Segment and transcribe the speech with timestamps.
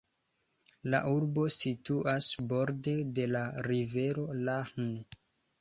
[0.93, 4.93] La urbo situas borde de la rivero Lahn.